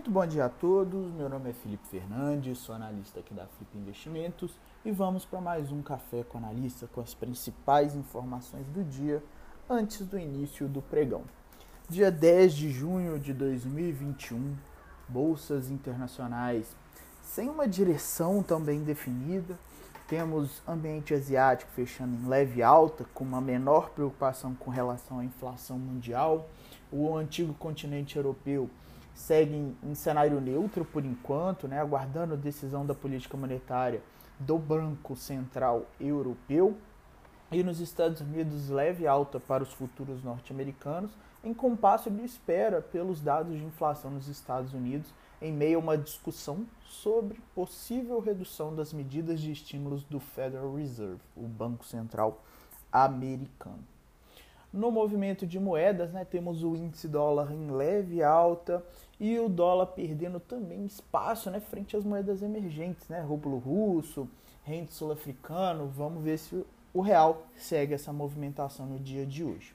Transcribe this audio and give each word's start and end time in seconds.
bom 0.00 0.26
dia 0.26 0.46
a 0.46 0.48
todos. 0.48 1.12
Meu 1.12 1.28
nome 1.28 1.50
é 1.50 1.52
Felipe 1.52 1.86
Fernandes, 1.86 2.58
sou 2.58 2.74
analista 2.74 3.20
aqui 3.20 3.32
da 3.32 3.46
Flip 3.46 3.78
Investimentos 3.78 4.50
e 4.84 4.90
vamos 4.90 5.24
para 5.24 5.40
mais 5.40 5.70
um 5.70 5.80
café 5.80 6.24
com 6.24 6.38
analista 6.38 6.88
com 6.92 7.00
as 7.00 7.14
principais 7.14 7.94
informações 7.94 8.66
do 8.68 8.82
dia 8.82 9.22
antes 9.68 10.04
do 10.06 10.18
início 10.18 10.66
do 10.66 10.82
pregão. 10.82 11.22
Dia 11.88 12.10
10 12.10 12.54
de 12.54 12.70
junho 12.70 13.18
de 13.18 13.32
2021, 13.32 14.56
bolsas 15.08 15.70
internacionais 15.70 16.74
sem 17.22 17.48
uma 17.48 17.68
direção 17.68 18.42
tão 18.42 18.60
bem 18.60 18.82
definida. 18.82 19.56
Temos 20.08 20.62
ambiente 20.66 21.14
asiático 21.14 21.70
fechando 21.72 22.14
em 22.16 22.28
leve 22.28 22.62
alta, 22.62 23.04
com 23.14 23.24
uma 23.24 23.40
menor 23.40 23.90
preocupação 23.90 24.54
com 24.54 24.70
relação 24.70 25.20
à 25.20 25.24
inflação 25.24 25.78
mundial. 25.78 26.48
O 26.90 27.16
antigo 27.16 27.54
continente 27.54 28.16
europeu 28.16 28.68
segue 29.14 29.74
em 29.82 29.94
cenário 29.94 30.40
neutro 30.40 30.84
por 30.84 31.04
enquanto, 31.04 31.68
né, 31.68 31.80
aguardando 31.80 32.34
a 32.34 32.36
decisão 32.36 32.84
da 32.84 32.94
política 32.94 33.36
monetária 33.36 34.02
do 34.38 34.58
Banco 34.58 35.14
Central 35.16 35.86
Europeu. 36.00 36.76
E 37.50 37.62
nos 37.62 37.80
Estados 37.80 38.20
Unidos, 38.20 38.70
leve 38.70 39.06
alta 39.06 39.38
para 39.38 39.62
os 39.62 39.72
futuros 39.72 40.22
norte-americanos, 40.22 41.12
em 41.44 41.52
compasso 41.52 42.10
de 42.10 42.24
espera 42.24 42.80
pelos 42.80 43.20
dados 43.20 43.58
de 43.58 43.64
inflação 43.64 44.10
nos 44.10 44.26
Estados 44.28 44.72
Unidos, 44.72 45.12
em 45.40 45.52
meio 45.52 45.78
a 45.78 45.82
uma 45.82 45.98
discussão 45.98 46.64
sobre 46.86 47.38
possível 47.54 48.20
redução 48.20 48.74
das 48.74 48.92
medidas 48.92 49.40
de 49.40 49.50
estímulos 49.52 50.04
do 50.04 50.20
Federal 50.20 50.74
Reserve, 50.74 51.20
o 51.36 51.46
Banco 51.46 51.84
Central 51.84 52.42
americano. 52.90 53.84
No 54.72 54.90
movimento 54.90 55.46
de 55.46 55.60
moedas, 55.60 56.12
né, 56.12 56.24
temos 56.24 56.64
o 56.64 56.74
índice 56.74 57.06
dólar 57.06 57.52
em 57.52 57.70
leve 57.70 58.22
alta 58.22 58.82
e 59.20 59.38
o 59.38 59.46
dólar 59.46 59.88
perdendo 59.88 60.40
também 60.40 60.86
espaço 60.86 61.50
né, 61.50 61.60
frente 61.60 61.94
às 61.94 62.04
moedas 62.04 62.40
emergentes, 62.42 63.06
né, 63.08 63.20
rublo 63.20 63.58
russo, 63.58 64.26
rende 64.64 64.94
sul-africano. 64.94 65.88
Vamos 65.88 66.24
ver 66.24 66.38
se 66.38 66.64
o 66.94 67.02
real 67.02 67.42
segue 67.54 67.92
essa 67.92 68.14
movimentação 68.14 68.86
no 68.86 68.98
dia 68.98 69.26
de 69.26 69.44
hoje. 69.44 69.74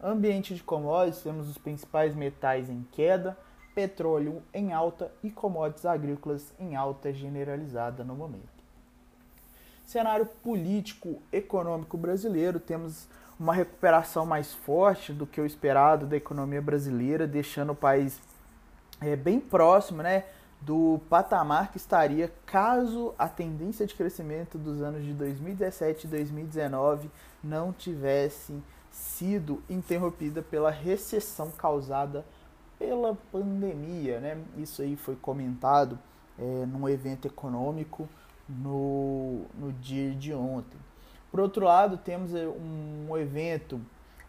Ambiente 0.00 0.54
de 0.54 0.62
commodities, 0.62 1.22
temos 1.22 1.48
os 1.48 1.58
principais 1.58 2.14
metais 2.14 2.70
em 2.70 2.86
queda, 2.92 3.36
petróleo 3.74 4.40
em 4.54 4.72
alta 4.72 5.10
e 5.20 5.30
commodities 5.30 5.84
agrícolas 5.84 6.54
em 6.60 6.76
alta 6.76 7.12
generalizada 7.12 8.04
no 8.04 8.14
momento. 8.14 8.57
Cenário 9.88 10.26
político 10.26 11.22
econômico 11.32 11.96
brasileiro, 11.96 12.60
temos 12.60 13.08
uma 13.40 13.54
recuperação 13.54 14.26
mais 14.26 14.52
forte 14.52 15.14
do 15.14 15.26
que 15.26 15.40
o 15.40 15.46
esperado 15.46 16.06
da 16.06 16.14
economia 16.14 16.60
brasileira, 16.60 17.26
deixando 17.26 17.72
o 17.72 17.74
país 17.74 18.20
é, 19.00 19.16
bem 19.16 19.40
próximo 19.40 20.02
né, 20.02 20.26
do 20.60 21.00
patamar 21.08 21.72
que 21.72 21.78
estaria 21.78 22.30
caso 22.44 23.14
a 23.18 23.30
tendência 23.30 23.86
de 23.86 23.94
crescimento 23.94 24.58
dos 24.58 24.82
anos 24.82 25.02
de 25.02 25.14
2017 25.14 26.06
e 26.06 26.10
2019 26.10 27.10
não 27.42 27.72
tivesse 27.72 28.62
sido 28.90 29.62
interrompida 29.70 30.42
pela 30.42 30.70
recessão 30.70 31.50
causada 31.50 32.26
pela 32.78 33.16
pandemia. 33.32 34.20
Né? 34.20 34.36
Isso 34.58 34.82
aí 34.82 34.96
foi 34.96 35.16
comentado 35.16 35.98
é, 36.38 36.66
num 36.66 36.86
evento 36.86 37.26
econômico 37.26 38.06
no, 38.48 39.42
no 39.54 39.72
dia 39.72 40.14
de 40.14 40.32
ontem. 40.32 40.78
Por 41.30 41.40
outro 41.40 41.64
lado, 41.66 41.98
temos 41.98 42.34
eh, 42.34 42.46
um 42.46 43.16
evento 43.16 43.80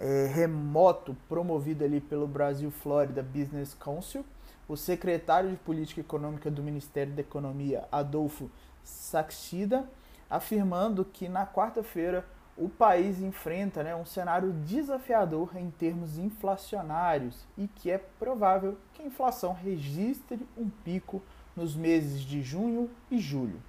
é, 0.00 0.26
remoto 0.26 1.14
promovido 1.28 1.84
ali 1.84 2.00
pelo 2.00 2.26
Brasil 2.26 2.70
Florida 2.70 3.22
Business 3.22 3.74
Council. 3.74 4.24
O 4.66 4.76
secretário 4.76 5.50
de 5.50 5.56
Política 5.56 6.00
Econômica 6.00 6.50
do 6.50 6.62
Ministério 6.62 7.12
da 7.12 7.20
Economia, 7.20 7.86
Adolfo 7.92 8.50
Saxida, 8.82 9.84
afirmando 10.28 11.04
que 11.04 11.28
na 11.28 11.46
quarta-feira 11.46 12.24
o 12.56 12.68
país 12.68 13.20
enfrenta 13.20 13.82
né, 13.82 13.94
um 13.94 14.04
cenário 14.04 14.52
desafiador 14.52 15.56
em 15.56 15.70
termos 15.70 16.18
inflacionários 16.18 17.44
e 17.56 17.66
que 17.66 17.90
é 17.90 17.98
provável 17.98 18.76
que 18.92 19.02
a 19.02 19.06
inflação 19.06 19.52
registre 19.52 20.46
um 20.56 20.68
pico 20.68 21.22
nos 21.56 21.74
meses 21.74 22.20
de 22.20 22.42
junho 22.42 22.88
e 23.10 23.18
julho. 23.18 23.60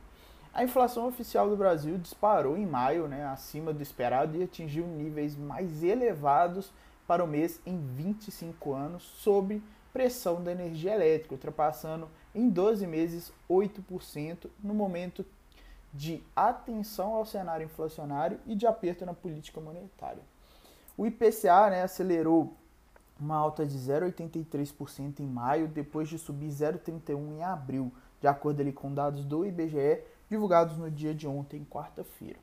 A 0.53 0.63
inflação 0.65 1.07
oficial 1.07 1.49
do 1.49 1.55
Brasil 1.55 1.97
disparou 1.97 2.57
em 2.57 2.65
maio, 2.65 3.07
né, 3.07 3.25
acima 3.25 3.71
do 3.71 3.81
esperado, 3.81 4.35
e 4.35 4.43
atingiu 4.43 4.85
níveis 4.85 5.35
mais 5.35 5.81
elevados 5.81 6.73
para 7.07 7.23
o 7.23 7.27
mês 7.27 7.59
em 7.65 7.77
25 7.77 8.73
anos, 8.73 9.03
sob 9.03 9.61
pressão 9.93 10.43
da 10.43 10.51
energia 10.51 10.93
elétrica, 10.93 11.35
ultrapassando 11.35 12.09
em 12.35 12.49
12 12.49 12.85
meses 12.85 13.31
8%, 13.49 14.49
no 14.61 14.73
momento 14.73 15.25
de 15.93 16.21
atenção 16.35 17.13
ao 17.13 17.25
cenário 17.25 17.65
inflacionário 17.65 18.39
e 18.45 18.55
de 18.55 18.67
aperto 18.67 19.05
na 19.05 19.13
política 19.13 19.59
monetária. 19.59 20.23
O 20.97 21.05
IPCA 21.05 21.69
né, 21.69 21.83
acelerou 21.83 22.53
uma 23.19 23.35
alta 23.35 23.65
de 23.65 23.77
0,83% 23.77 25.19
em 25.19 25.27
maio, 25.27 25.67
depois 25.67 26.09
de 26.09 26.17
subir 26.17 26.49
0,31% 26.49 27.17
em 27.17 27.43
abril, 27.43 27.91
de 28.19 28.27
acordo 28.27 28.61
ali 28.61 28.73
com 28.73 28.93
dados 28.93 29.23
do 29.25 29.45
IBGE, 29.45 30.01
divulgados 30.31 30.77
no 30.77 30.89
dia 30.89 31.13
de 31.13 31.27
ontem, 31.27 31.67
quarta-feira. 31.69 32.39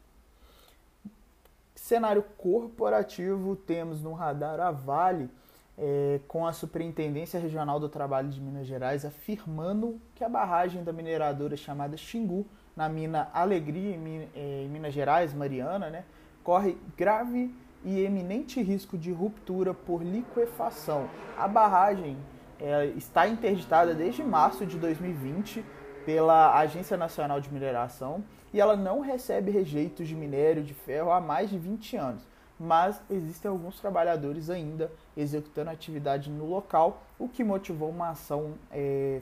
Cenário 1.74 2.22
corporativo, 2.36 3.56
temos 3.56 4.02
no 4.02 4.12
radar 4.12 4.60
a 4.60 4.70
Vale, 4.70 5.30
é, 5.78 6.20
com 6.28 6.46
a 6.46 6.52
Superintendência 6.52 7.40
Regional 7.40 7.80
do 7.80 7.88
Trabalho 7.88 8.28
de 8.28 8.42
Minas 8.42 8.66
Gerais, 8.66 9.06
afirmando 9.06 9.98
que 10.14 10.22
a 10.22 10.28
barragem 10.28 10.84
da 10.84 10.92
mineradora 10.92 11.56
chamada 11.56 11.96
Xingu, 11.96 12.46
na 12.76 12.90
mina 12.90 13.30
Alegria, 13.32 13.96
em, 13.96 14.28
é, 14.34 14.64
em 14.64 14.68
Minas 14.68 14.92
Gerais, 14.92 15.32
Mariana, 15.32 15.88
né, 15.88 16.04
corre 16.44 16.76
grave 16.94 17.54
e 17.82 18.00
eminente 18.00 18.60
risco 18.60 18.98
de 18.98 19.10
ruptura 19.10 19.72
por 19.72 20.02
liquefação. 20.02 21.08
A 21.38 21.48
barragem 21.48 22.18
é, 22.60 22.86
está 22.96 23.26
interditada 23.26 23.94
desde 23.94 24.22
março 24.22 24.66
de 24.66 24.76
2020 24.76 25.64
pela 26.08 26.58
Agência 26.58 26.96
Nacional 26.96 27.38
de 27.38 27.52
Mineração 27.52 28.24
e 28.50 28.58
ela 28.58 28.74
não 28.74 29.00
recebe 29.00 29.50
rejeitos 29.50 30.08
de 30.08 30.14
minério 30.14 30.62
de 30.62 30.72
ferro 30.72 31.10
há 31.10 31.20
mais 31.20 31.50
de 31.50 31.58
20 31.58 31.98
anos. 31.98 32.22
Mas 32.58 32.98
existem 33.10 33.50
alguns 33.50 33.78
trabalhadores 33.78 34.48
ainda 34.48 34.90
executando 35.14 35.68
atividade 35.68 36.30
no 36.30 36.46
local, 36.46 37.02
o 37.18 37.28
que 37.28 37.44
motivou 37.44 37.90
uma 37.90 38.08
ação 38.08 38.54
é, 38.72 39.20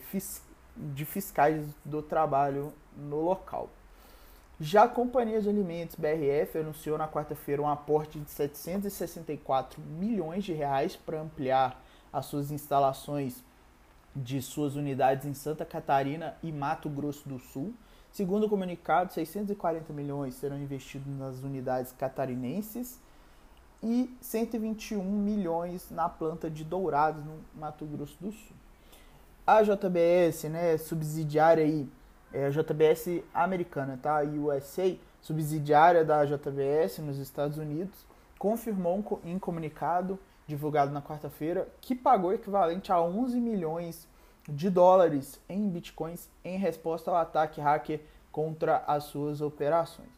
de 0.76 1.04
fiscais 1.04 1.66
do 1.84 2.00
trabalho 2.02 2.72
no 2.97 3.20
local. 3.20 3.68
Já 4.60 4.84
a 4.84 4.88
Companhia 4.88 5.42
de 5.42 5.48
Alimentos 5.48 5.97
BRF 5.97 6.56
anunciou 6.56 6.97
na 6.97 7.08
quarta-feira 7.08 7.60
um 7.60 7.68
aporte 7.68 8.20
de 8.20 8.30
764 8.30 9.82
milhões 9.82 10.44
de 10.44 10.53
reais 10.53 10.94
para 10.94 11.20
ampliar 11.20 11.82
as 12.12 12.26
suas 12.26 12.53
instalações 12.53 13.42
de 14.16 14.41
suas 14.41 14.77
unidades 14.77 15.27
em 15.27 15.34
Santa 15.34 15.65
Catarina 15.65 16.37
e 16.43 16.50
Mato 16.50 16.88
Grosso 16.88 17.28
do 17.28 17.38
Sul. 17.38 17.75
Segundo 18.10 18.47
o 18.47 18.49
comunicado, 18.49 19.12
640 19.12 19.93
milhões 19.93 20.34
serão 20.34 20.59
investidos 20.59 21.15
nas 21.19 21.43
unidades 21.43 21.93
catarinenses 21.93 22.99
e 23.82 24.10
121 24.22 25.03
milhões 25.04 25.91
na 25.91 26.09
planta 26.09 26.50
de 26.50 26.65
Dourados, 26.65 27.22
no 27.25 27.38
Mato 27.54 27.84
Grosso 27.84 28.16
do 28.19 28.32
Sul. 28.32 28.56
A 29.47 29.62
JBS, 29.62 30.44
né, 30.44 30.78
subsidiária 30.78 31.62
aí, 31.62 31.88
é 32.33 32.47
a 32.47 32.50
JBS 32.50 33.22
americana, 33.33 33.98
tá? 34.03 34.22
USA, 34.22 34.97
subsidiária 35.21 36.04
da 36.04 36.24
JBS 36.24 36.98
nos 36.98 37.18
Estados 37.18 37.59
Unidos, 37.59 38.04
confirmou 38.39 39.21
em 39.24 39.39
comunicado 39.39 40.18
divulgado 40.47 40.93
na 40.93 41.03
quarta-feira, 41.03 41.69
que 41.81 41.95
pagou 41.95 42.33
equivalente 42.33 42.93
a 42.93 43.01
11 43.01 43.41
milhões 43.41 44.09
de 44.48 44.71
dólares 44.71 45.41
em 45.48 45.69
bitcoins 45.69 46.28
em 46.45 46.57
resposta 46.57 47.10
ao 47.10 47.16
ataque 47.16 47.60
hacker 47.60 48.01
contra 48.31 48.84
as 48.87 49.04
suas 49.04 49.41
operações. 49.41 50.10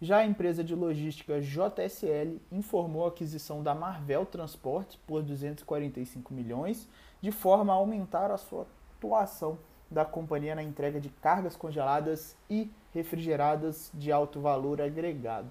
Já 0.00 0.18
a 0.18 0.26
empresa 0.26 0.62
de 0.62 0.74
logística 0.74 1.40
JSL 1.40 2.40
informou 2.52 3.04
a 3.04 3.08
aquisição 3.08 3.62
da 3.62 3.74
Marvel 3.74 4.26
Transportes 4.26 4.96
por 5.06 5.22
245 5.22 6.34
milhões, 6.34 6.86
de 7.20 7.32
forma 7.32 7.72
a 7.72 7.76
aumentar 7.76 8.30
a 8.30 8.36
sua 8.36 8.66
atuação 8.96 9.58
da 9.90 10.04
companhia 10.04 10.54
na 10.54 10.62
entrega 10.62 11.00
de 11.00 11.08
cargas 11.08 11.56
congeladas 11.56 12.36
e 12.50 12.70
refrigeradas 12.92 13.90
de 13.94 14.12
alto 14.12 14.40
valor 14.40 14.80
agregado. 14.80 15.48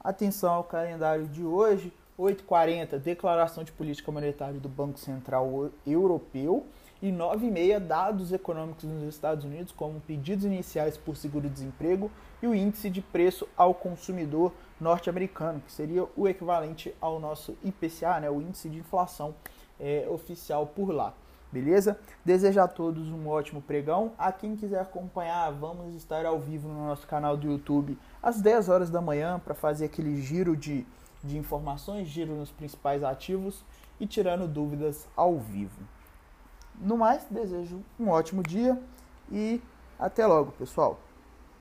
Atenção 0.00 0.54
ao 0.54 0.64
calendário 0.64 1.26
de 1.26 1.44
hoje. 1.44 1.92
8h40, 2.18 2.98
declaração 2.98 3.62
de 3.62 3.72
política 3.72 4.10
monetária 4.10 4.58
do 4.58 4.68
Banco 4.68 4.98
Central 4.98 5.70
Europeu. 5.86 6.66
E 7.02 7.12
9h30, 7.12 7.78
dados 7.78 8.32
econômicos 8.32 8.84
nos 8.84 9.14
Estados 9.14 9.44
Unidos, 9.44 9.70
como 9.70 10.00
pedidos 10.00 10.46
iniciais 10.46 10.96
por 10.96 11.14
seguro-desemprego 11.14 12.10
e 12.42 12.46
o 12.46 12.54
índice 12.54 12.88
de 12.88 13.02
preço 13.02 13.46
ao 13.54 13.74
consumidor 13.74 14.52
norte-americano, 14.80 15.60
que 15.60 15.70
seria 15.70 16.06
o 16.16 16.26
equivalente 16.26 16.94
ao 16.98 17.20
nosso 17.20 17.56
IPCA, 17.62 18.18
né, 18.20 18.30
o 18.30 18.40
índice 18.40 18.70
de 18.70 18.78
inflação 18.78 19.34
é, 19.78 20.06
oficial 20.08 20.66
por 20.66 20.90
lá. 20.90 21.12
Beleza? 21.52 21.98
Desejo 22.24 22.60
a 22.60 22.66
todos 22.66 23.08
um 23.08 23.28
ótimo 23.28 23.62
pregão. 23.62 24.12
A 24.18 24.32
quem 24.32 24.56
quiser 24.56 24.80
acompanhar, 24.80 25.50
vamos 25.52 25.94
estar 25.94 26.26
ao 26.26 26.40
vivo 26.40 26.68
no 26.68 26.86
nosso 26.86 27.06
canal 27.06 27.36
do 27.36 27.46
YouTube 27.46 27.96
às 28.22 28.40
10 28.40 28.68
horas 28.68 28.90
da 28.90 29.00
manhã 29.00 29.38
para 29.38 29.54
fazer 29.54 29.84
aquele 29.84 30.20
giro 30.20 30.56
de, 30.56 30.84
de 31.26 31.36
informações, 31.36 32.08
giro 32.08 32.34
nos 32.34 32.50
principais 32.50 33.02
ativos 33.02 33.64
e 34.00 34.06
tirando 34.06 34.46
dúvidas 34.46 35.06
ao 35.16 35.38
vivo. 35.38 35.82
No 36.78 36.96
mais, 36.96 37.24
desejo 37.30 37.80
um 37.98 38.08
ótimo 38.08 38.42
dia 38.42 38.80
e 39.30 39.60
até 39.98 40.26
logo, 40.26 40.52
pessoal. 40.52 40.98